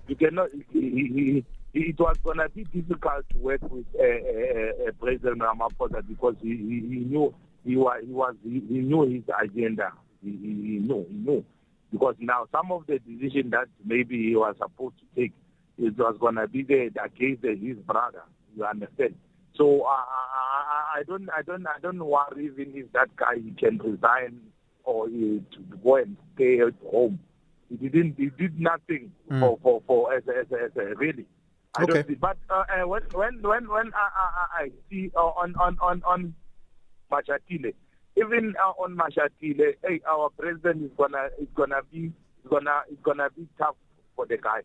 [0.08, 0.48] You cannot.
[0.72, 5.42] He, he, he, it was gonna be difficult to work with uh, uh, uh, President
[5.42, 7.34] Ramaphosa because he, he, knew
[7.64, 9.92] he was he was he, knew his agenda.
[10.22, 11.44] He, he, he knew he knew
[11.92, 15.32] because now some of the decisions that maybe he was supposed to take
[15.78, 18.22] it was gonna be there against his brother.
[18.56, 19.14] You understand?
[19.56, 23.52] So uh, I, I don't, I don't, I don't worry even if that guy he
[23.52, 24.40] can resign
[24.84, 27.18] or he, to go and stay at home.
[27.68, 29.40] He didn't, he did nothing Mm.
[29.40, 31.26] for, for, for as a, as a, as a really.
[31.74, 31.92] I Okay.
[31.94, 32.14] don't see.
[32.14, 34.28] But uh, uh, when, when, when, when I, I,
[34.60, 36.34] I I see uh, on, on, on, on
[37.10, 37.74] Mashatile,
[38.16, 42.06] even uh, on Mashatile, hey, our president is gonna, is gonna be,
[42.44, 43.74] is gonna, is gonna be tough
[44.14, 44.60] for the guy.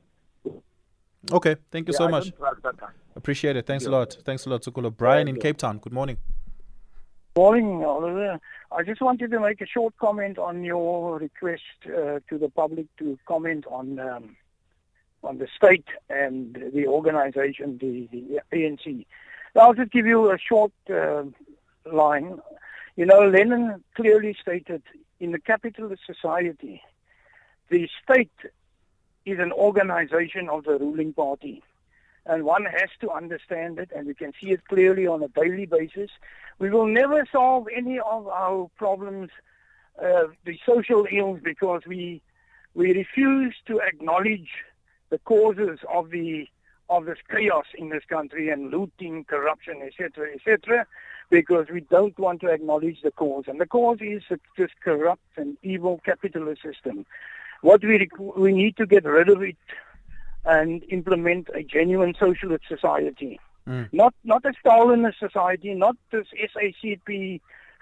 [1.32, 2.24] Okay, thank you Yeah, so I much.
[2.32, 2.88] don't trust that guy.
[3.16, 3.66] Appreciate it.
[3.68, 4.18] Thanks a lot.
[4.26, 4.96] Thanks a lot, Tsukulo.
[4.96, 5.42] Brian in you.
[5.42, 6.18] Cape Town, good morning.
[7.36, 8.40] Morning, Oliver.
[8.72, 12.88] I just wanted to make a short comment on your request uh, to the public
[12.98, 14.36] to comment on um,
[15.24, 19.06] on the state and the organization, the, the ANC.
[19.56, 21.24] I'll just give you a short uh,
[21.86, 22.40] line.
[22.96, 24.82] You know, Lenin clearly stated
[25.20, 26.82] in the capitalist society,
[27.70, 28.32] the state
[29.26, 31.64] is an organization of the ruling party.
[32.26, 35.66] And one has to understand it, and we can see it clearly on a daily
[35.66, 36.12] basis.
[36.60, 39.30] We will never solve any of our problems,
[40.00, 42.22] uh, the social ills, because we
[42.74, 44.50] we refuse to acknowledge
[45.10, 46.48] the causes of the
[46.90, 50.86] of this chaos in this country and looting, corruption, etc., etc.,
[51.30, 53.46] because we don't want to acknowledge the cause.
[53.48, 54.22] And the cause is
[54.58, 57.06] this corrupt and evil capitalist system.
[57.62, 59.58] What we requ- we need to get rid of it
[60.46, 63.40] and implement a genuine socialist society.
[63.68, 63.90] Mm.
[63.92, 67.42] Not not a Stalinist society, not this SACP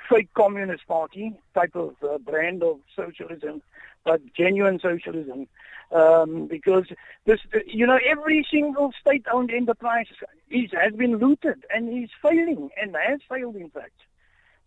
[0.10, 3.62] fake communist party type of uh, brand of socialism,
[4.04, 5.48] but genuine socialism.
[5.92, 6.86] Um, because
[7.26, 10.06] this, you know, every single state-owned enterprise
[10.52, 14.00] is, has been looted and is failing and has failed, in fact.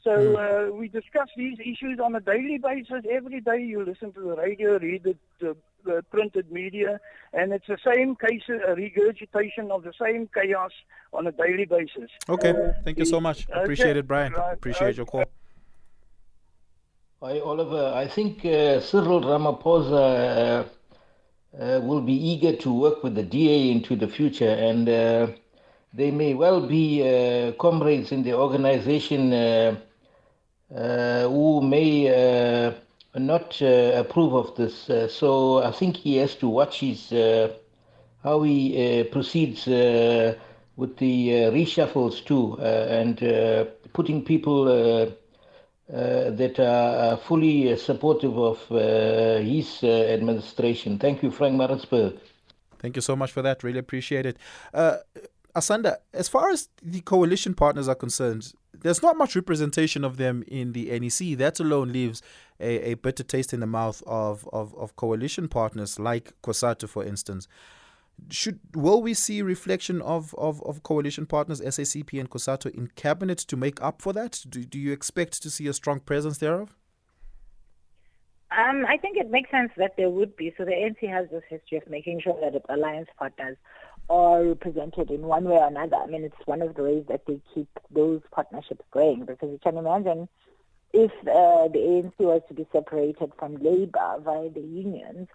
[0.04, 3.04] So uh, we discuss these issues on a daily basis.
[3.08, 7.00] Every day you listen to the radio, read the, the, the printed media,
[7.32, 10.72] and it's the same case, a regurgitation of the same chaos
[11.12, 12.10] on a daily basis.
[12.28, 13.48] Okay, Uh, thank you so much.
[13.48, 14.32] okay, Appreciate it, Brian.
[14.32, 14.96] right, Appreciate right.
[14.96, 15.24] your call.
[17.22, 17.92] Hi, Oliver.
[17.94, 20.64] I think uh, Cyril Ramaphosa
[21.54, 25.28] uh, uh, will be eager to work with the DA into the future, and uh,
[25.94, 29.76] they may well be uh, comrades in the organization uh, uh,
[30.74, 32.72] who may uh,
[33.18, 34.88] not uh, approve of this.
[34.88, 37.52] Uh, so I think he has to watch his uh,
[38.22, 40.34] how he uh, proceeds uh,
[40.76, 44.68] with the uh, reshuffles too, uh, and uh, putting people.
[44.68, 45.10] Uh,
[45.92, 50.98] uh, that are uh, fully uh, supportive of uh, his uh, administration.
[50.98, 52.18] Thank you, Frank Maritzburg.
[52.78, 53.62] Thank you so much for that.
[53.62, 54.38] Really appreciate it.
[55.54, 60.42] Asanda, as far as the coalition partners are concerned, there's not much representation of them
[60.48, 61.36] in the NEC.
[61.36, 62.22] That alone leaves
[62.58, 67.04] a, a bitter taste in the mouth of, of, of coalition partners like COSATU, for
[67.04, 67.48] instance.
[68.30, 73.38] Should will we see reflection of, of, of coalition partners SACP and COSATU in cabinet
[73.38, 74.44] to make up for that?
[74.48, 76.76] Do, do you expect to see a strong presence thereof?
[78.56, 80.52] Um, I think it makes sense that there would be.
[80.58, 83.56] So the ANC has this history of making sure that alliance partners
[84.10, 85.96] are represented in one way or another.
[85.96, 89.60] I mean, it's one of the ways that they keep those partnerships going because you
[89.62, 90.28] can imagine
[90.92, 95.28] if uh, the ANC was to be separated from Labour via the unions,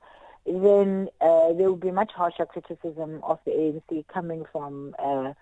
[0.46, 5.34] then uh, there would be much harsher criticism of the ANC coming from uh,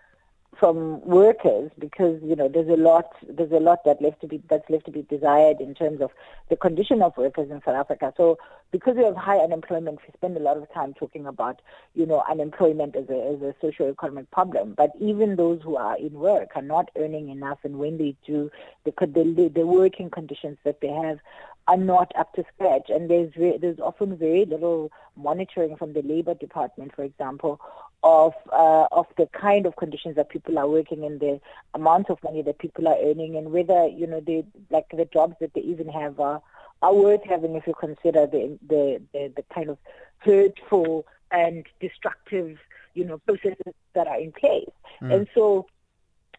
[0.59, 4.41] from workers because you know there's a lot there's a lot that left to be
[4.49, 6.11] that's left to be desired in terms of
[6.49, 8.13] the condition of workers in South Africa.
[8.15, 8.37] So
[8.71, 11.61] because we have high unemployment, we spend a lot of time talking about
[11.93, 14.73] you know unemployment as a as a socio-economic problem.
[14.75, 18.51] But even those who are in work are not earning enough, and when they do,
[18.83, 21.19] the the, the working conditions that they have
[21.67, 26.01] are not up to scratch, and there's ve- there's often very little monitoring from the
[26.01, 27.59] labor department, for example,
[28.03, 31.39] of uh, of the kind of conditions that people are working in, the
[31.73, 35.35] amount of money that people are earning, and whether you know they like the jobs
[35.41, 36.41] that they even have are
[36.81, 39.77] are worth having if you consider the the the, the kind of
[40.19, 42.57] hurtful and destructive
[42.93, 44.69] you know processes that are in place,
[45.01, 45.65] and so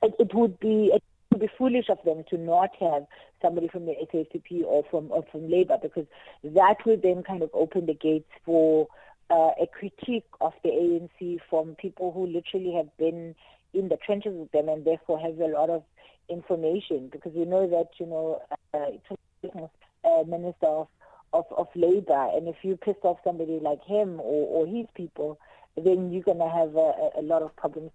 [0.03, 0.91] it, it would be.
[0.95, 3.05] It, would be foolish of them to not have
[3.43, 6.07] somebody from the SACP or from or from Labour because
[6.45, 8.87] that would then kind of open the gates for
[9.31, 13.35] uh, a critique of the ANC from people who literally have been
[13.75, 15.83] in the trenches with them and therefore have a lot of
[16.29, 18.41] information because we know that you know
[18.75, 19.59] uh,
[20.05, 20.89] uh, minister of,
[21.33, 25.39] of of Labour and if you piss off somebody like him or, or his people
[25.77, 27.91] then you're going to have a, a lot of problems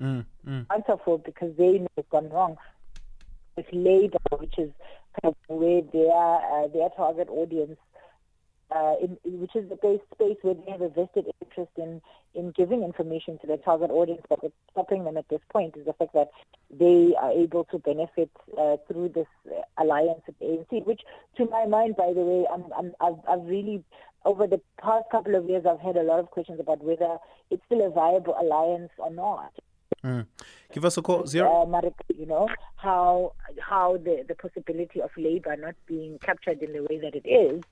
[0.00, 0.66] Mm, mm.
[0.74, 2.56] answer for because they know it's gone wrong.
[3.56, 4.70] With Labour, which is
[5.22, 7.78] kind of where their uh, their target audience,
[8.70, 12.00] uh, in, which is the base space where they have a vested interest in
[12.34, 15.86] in giving information to their target audience, but what's stopping them at this point is
[15.86, 16.30] the fact that
[16.68, 19.28] they are able to benefit uh, through this
[19.78, 20.84] alliance with the ANC.
[20.84, 21.02] Which,
[21.36, 23.84] to my mind, by the way, I'm, I'm, I've, I've really
[24.24, 27.18] over the past couple of years, I've had a lot of questions about whether
[27.50, 29.52] it's still a viable alliance or not
[30.04, 30.26] Mm.
[30.72, 31.26] Give us a call.
[31.26, 31.48] Zero.
[31.72, 36.82] uh, you know how how the the possibility of labor not being captured in the
[36.82, 37.62] way that it is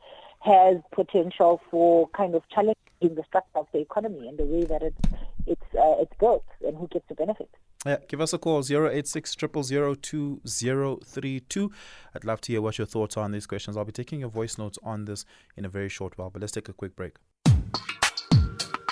[0.44, 4.82] has potential for kind of challenging the structure of the economy and the way that
[4.82, 5.00] it's
[5.46, 7.48] it's uh, it's built and who gets the benefit.
[7.84, 11.72] Yeah, give us a call 086 2032.
[12.14, 13.76] I'd love to hear what your thoughts are on these questions.
[13.76, 15.24] I'll be taking your voice notes on this
[15.56, 17.16] in a very short while, but let's take a quick break.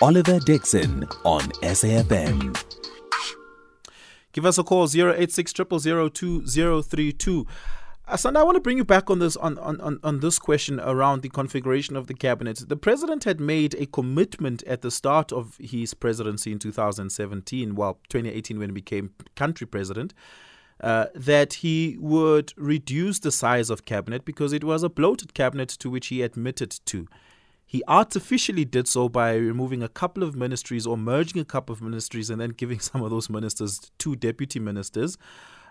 [0.03, 2.61] Oliver Dixon on SAFM.
[4.33, 7.47] Give us a call 086 2032.
[8.11, 11.23] Asanda, I want to bring you back on this on, on, on, this question around
[11.23, 12.65] the configuration of the cabinet.
[12.69, 18.01] The president had made a commitment at the start of his presidency in 2017, well,
[18.09, 20.13] 2018 when he became country president,
[20.81, 25.69] uh, that he would reduce the size of cabinet because it was a bloated cabinet
[25.69, 27.07] to which he admitted to.
[27.65, 31.81] He artificially did so by removing a couple of ministries or merging a couple of
[31.81, 35.17] ministries and then giving some of those ministers two deputy ministers.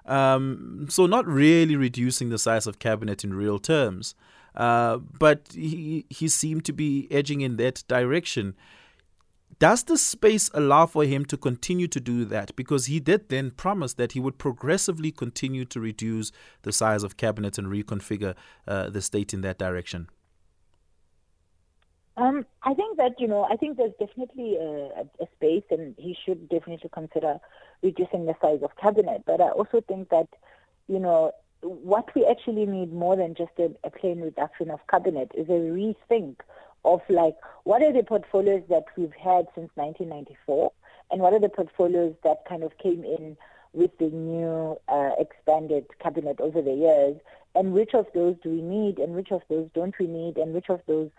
[0.09, 4.15] Um, so, not really reducing the size of cabinet in real terms.
[4.55, 8.55] Uh, but he, he seemed to be edging in that direction.
[9.59, 12.55] Does the space allow for him to continue to do that?
[12.55, 16.31] Because he did then promise that he would progressively continue to reduce
[16.63, 18.35] the size of cabinet and reconfigure
[18.67, 20.09] uh, the state in that direction.
[22.15, 22.45] Um,
[22.99, 27.39] that you know, I think there's definitely a, a, space, and he should definitely consider
[27.81, 29.23] reducing the size of cabinet.
[29.25, 30.27] But I also think that
[30.87, 31.31] you know,
[31.61, 35.53] what we actually need more than just a, a plain reduction of cabinet is a
[35.53, 36.35] rethink
[36.85, 40.71] of like what are the portfolios that we've had since 1994,
[41.11, 43.37] and what are the portfolios that kind of came in
[43.73, 47.17] with the new uh, expanded cabinet over the years,
[47.55, 50.53] and which of those do we need, and which of those don't we need, and
[50.53, 51.09] which of those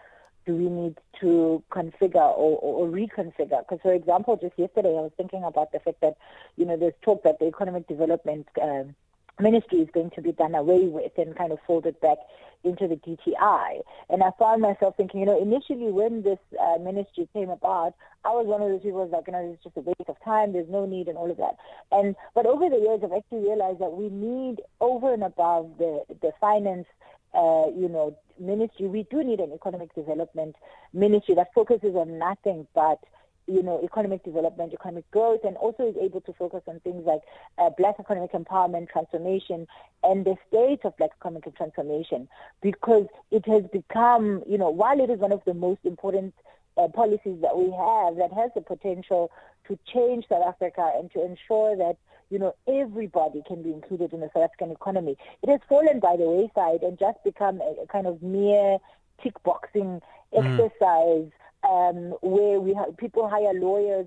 [0.46, 3.60] do we need to configure or, or, or reconfigure?
[3.60, 6.16] Because, for example, just yesterday I was thinking about the fact that,
[6.56, 8.94] you know, there's talk that the economic development um,
[9.38, 12.18] ministry is going to be done away with and kind of folded back
[12.62, 13.80] into the DTI.
[14.10, 18.30] And I found myself thinking, you know, initially when this uh, ministry came about, I
[18.30, 20.16] was one of those people who was like, you know, it's just a waste of
[20.22, 20.52] time.
[20.52, 21.56] There's no need and all of that.
[21.90, 26.04] And but over the years, I've actually realized that we need over and above the
[26.20, 26.86] the finance
[27.34, 28.86] uh, you know, ministry.
[28.86, 30.56] We do need an economic development
[30.92, 32.98] ministry that focuses on nothing but
[33.46, 37.20] you know, economic development, economic growth, and also is able to focus on things like
[37.58, 39.66] uh, black economic empowerment, transformation,
[40.04, 42.28] and the state of black economic transformation,
[42.62, 46.32] because it has become, you know, while it is one of the most important
[46.76, 49.30] uh, policies that we have that has the potential
[49.68, 51.96] to change South Africa and to ensure that
[52.30, 55.16] you know, everybody can be included in the South African economy.
[55.42, 58.78] It has fallen by the wayside and just become a, a kind of mere
[59.22, 60.00] tick boxing
[60.32, 60.38] mm.
[60.38, 61.30] exercise
[61.68, 64.06] um, where we have people hire lawyers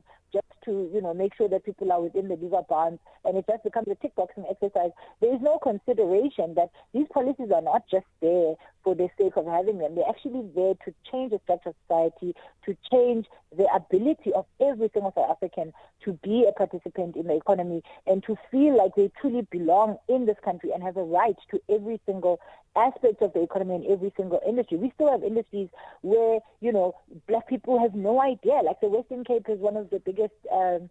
[0.65, 3.63] to, you know, make sure that people are within the legal bounds, and it just
[3.63, 4.91] becomes a tick boxing exercise.
[5.21, 9.45] There is no consideration that these policies are not just there for the sake of
[9.45, 9.95] having them.
[9.95, 12.35] They're actually there to change the structure of society,
[12.65, 17.35] to change the ability of every single South African to be a participant in the
[17.35, 21.35] economy and to feel like they truly belong in this country and have a right
[21.51, 22.39] to every single
[22.75, 24.77] aspect of the economy and every single industry.
[24.77, 25.69] We still have industries
[26.01, 26.95] where, you know,
[27.27, 28.59] black people have no idea.
[28.63, 30.89] Like the Western Cape is one of the biggest um,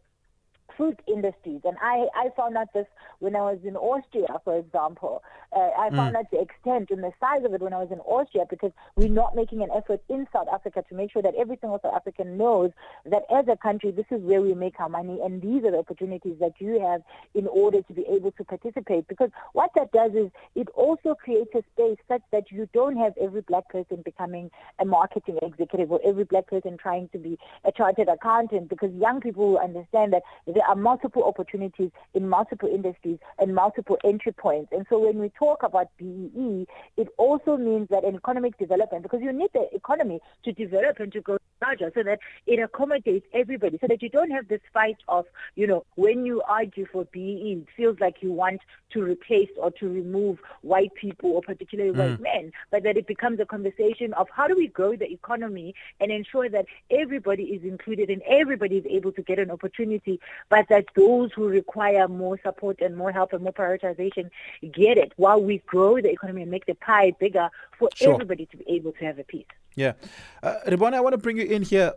[0.77, 1.61] fruit industries.
[1.65, 2.87] And I, I found out this
[3.19, 5.23] when I was in Austria, for example.
[5.55, 5.97] Uh, I mm.
[5.97, 8.73] found out the extent and the size of it when I was in Austria because
[8.97, 11.95] we're not making an effort in South Africa to make sure that every single South
[11.95, 12.71] African knows
[13.05, 15.79] that as a country, this is where we make our money and these are the
[15.79, 17.03] opportunities that you have
[17.35, 19.07] in order to be able to participate.
[19.09, 23.13] Because what that does is it also creates a space such that you don't have
[23.21, 27.73] every black person becoming a marketing executive or every black person trying to be a
[27.73, 30.23] chartered accountant because young people will understand that
[30.55, 34.71] there are multiple opportunities in multiple industries and multiple entry points.
[34.73, 39.21] And so when we talk about BEE, it also means that an economic development, because
[39.23, 43.79] you need the economy to develop and to grow larger so that it accommodates everybody,
[43.81, 47.63] so that you don't have this fight of, you know, when you argue for BEE,
[47.63, 48.61] it feels like you want
[48.91, 51.99] to replace or to remove white people or particularly mm.
[51.99, 55.75] white men, but that it becomes a conversation of how do we grow the economy
[56.01, 60.67] and ensure that everybody is included and everybody is able to get an opportunity, but
[60.69, 64.31] that those who require more support and more help and more prioritization
[64.73, 67.49] get it while we grow the economy and make the pie bigger
[67.79, 68.15] for sure.
[68.15, 69.47] everybody to be able to have a piece.
[69.75, 69.93] Yeah.
[70.43, 71.93] Uh, I want to bring you in here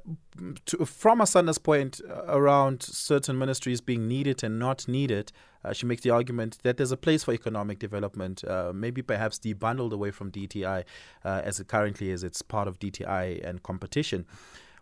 [0.66, 5.32] to, from Asanda's point uh, around certain ministries being needed and not needed.
[5.64, 9.40] Uh, she makes the argument that there's a place for economic development, uh, maybe perhaps
[9.40, 10.84] debundled away from DTI
[11.24, 12.24] uh, as it currently is.
[12.24, 14.26] It's part of DTI and competition.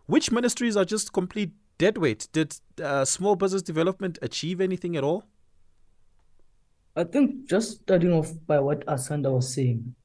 [0.07, 2.27] Which ministries are just complete deadweight?
[2.33, 5.23] Did uh, small business development achieve anything at all?
[6.95, 9.95] I think just starting off by what Asanda was saying,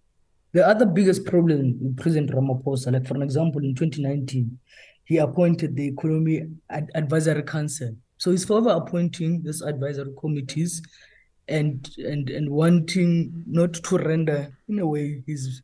[0.59, 4.59] the other biggest problem with President Ramaphosa, like for an example, in 2019,
[5.05, 7.95] he appointed the Economy Ad- Advisory Council.
[8.17, 10.83] So he's forever appointing these advisory committees
[11.47, 15.63] and and and wanting not to render in a way his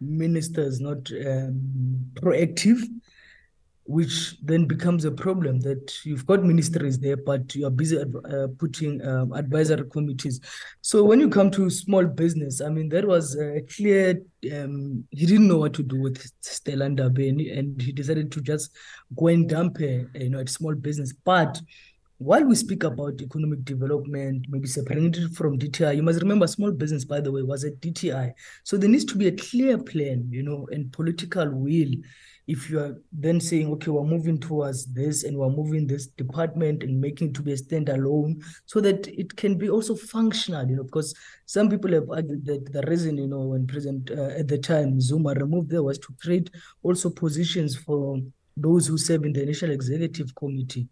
[0.00, 2.80] ministers not um, proactive
[3.84, 8.46] which then becomes a problem that you've got ministries there, but you are busy uh,
[8.58, 10.40] putting um, advisory committees.
[10.82, 14.22] So when you come to small business, I mean, that was a clear,
[14.52, 18.70] um, he didn't know what to do with Stella Ndabeni, and he decided to just
[19.16, 21.12] go and dump a, you know, a small business.
[21.12, 21.60] But
[22.18, 26.70] while we speak about economic development, maybe separating it from DTI, you must remember small
[26.70, 28.32] business, by the way, was a DTI.
[28.62, 31.90] So there needs to be a clear plan, you know, and political will
[32.46, 36.82] if you are then saying, okay, we're moving towards this and we're moving this department
[36.82, 40.76] and making it to be a standalone so that it can be also functional, you
[40.76, 41.14] know, because
[41.46, 45.00] some people have argued that the reason, you know, when President uh, at the time
[45.00, 46.50] Zuma removed there was to create
[46.82, 48.18] also positions for
[48.56, 50.88] those who serve in the National Executive Committee.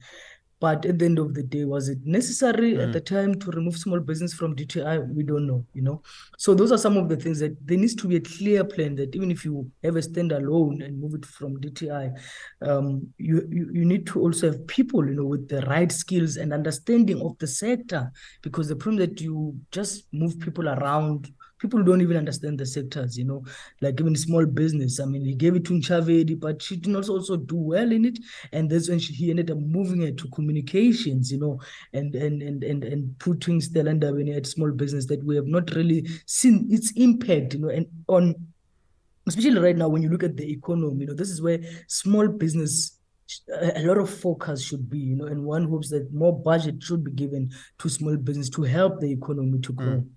[0.61, 2.87] But at the end of the day, was it necessary mm.
[2.87, 5.09] at the time to remove small business from DTI?
[5.09, 6.03] We don't know, you know.
[6.37, 8.95] So those are some of the things that there needs to be a clear plan
[8.97, 12.15] that even if you have a standalone and move it from DTI,
[12.61, 16.37] um, you, you you need to also have people, you know, with the right skills
[16.37, 18.13] and understanding of the sector.
[18.43, 23.17] Because the problem that you just move people around people don't even understand the sectors,
[23.17, 23.45] you know,
[23.81, 24.99] like even small business.
[24.99, 28.05] I mean, he gave it to Ntshavheni, but she did not also do well in
[28.05, 28.19] it.
[28.53, 31.61] And that's when she, he ended up moving it to communications, you know,
[31.93, 35.75] and and and and, and putting Stella Ndabeni at small business that we have not
[35.75, 38.35] really seen its impact, you know, and on
[39.27, 42.27] especially right now when you look at the economy, you know, this is where small
[42.27, 42.97] business
[43.77, 47.05] a lot of focus should be, you know, and one hopes that more budget should
[47.05, 47.49] be given
[47.79, 49.99] to small business to help the economy to grow.
[49.99, 50.09] Mm.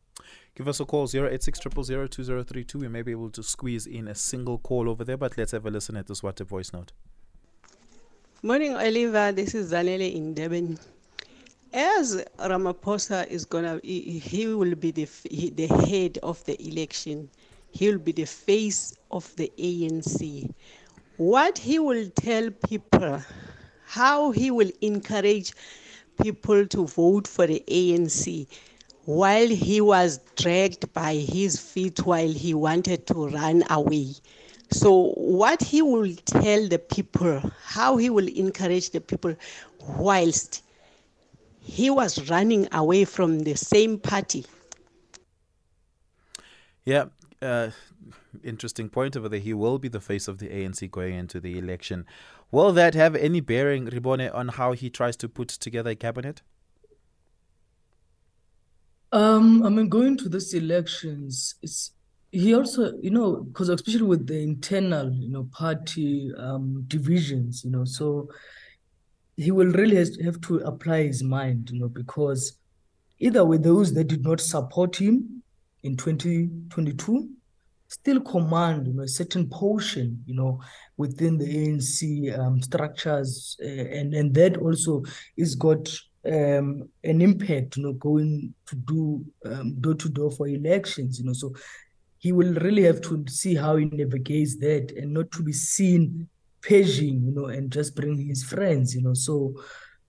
[0.56, 2.78] Give us a call 086 2032.
[2.78, 5.66] We may be able to squeeze in a single call over there, but let's have
[5.66, 6.92] a listen at this WhatsApp voice note.
[8.44, 9.32] Morning, Oliver.
[9.32, 10.78] This is Zanele in Devon.
[11.74, 17.32] As Ramaphosa is gonna, he, will be the he, the head of the election.
[17.72, 20.54] He will be the face of the ANC.
[21.18, 23.24] What he will tell people,
[23.86, 25.54] how he will encourage
[26.22, 28.48] people to vote for the ANC
[29.06, 34.14] while he was dragged by his feet while he wanted to run away.
[34.72, 39.36] So, what he will tell the people, how he will encourage the people
[39.98, 40.64] whilst
[41.60, 44.46] he was running away from the same party.
[46.86, 47.06] Yeah,
[47.42, 47.70] uh,
[48.44, 49.40] interesting point over there.
[49.40, 52.06] He will be the face of the ANC going into the election.
[52.52, 56.42] Will that have any bearing, Rebone, on how he tries to put together a cabinet?
[59.14, 61.92] Um, I mean, going to these elections, it's
[62.32, 67.70] he also, you know, because especially with the internal, you know, party um, divisions, you
[67.70, 68.28] know, so
[69.38, 72.54] he will really have to apply his mind, you know, because
[73.20, 75.44] either with those that did not support him
[75.84, 77.30] in 2022
[77.90, 80.60] still command you know a certain portion you know
[80.98, 85.04] within the ANC um, structures uh, and and that also
[85.38, 85.88] is got
[86.26, 91.26] um, an impact, you know, going to do um, door to door for elections, you
[91.26, 91.34] know.
[91.34, 91.54] So
[92.20, 96.30] he will really have to see how he navigates that and not to be seen
[96.62, 99.14] paging, you know, and just bring his friends, you know.
[99.14, 99.54] So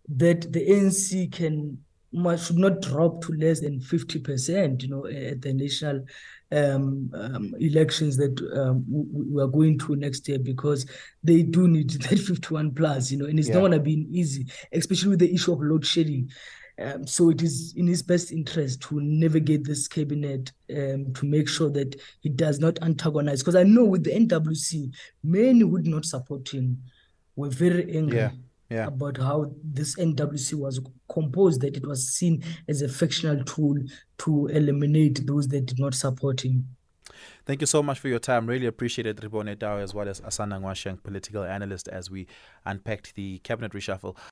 [0.09, 1.79] that the ANC can
[2.39, 6.05] should not drop to less than 50%, you know, at the national
[6.53, 10.87] um, um, elections that um, we are going to next year because
[11.23, 13.55] they do need that 51 plus, you know, and it's yeah.
[13.55, 16.31] not going to be easy, especially with the issue of load shedding.
[16.77, 21.49] Um, so it is in his best interest to navigate this cabinet um, to make
[21.49, 23.43] sure that he does not antagonize.
[23.43, 24.93] Because I know with the NWC,
[25.23, 26.83] many would not support him.
[27.37, 28.19] Were very angry.
[28.19, 28.31] Yeah
[28.75, 28.87] yeah.
[28.87, 33.77] about how this NWC was composed, that it was seen as a factional tool
[34.19, 36.67] to eliminate those that did not support him.
[37.47, 38.47] Thank you so much for your time.
[38.47, 42.27] Really appreciate it, Rebone Tau, as well as Asanda Ngoasheng, political analyst, as we
[42.65, 44.17] unpacked the cabinet reshuffle.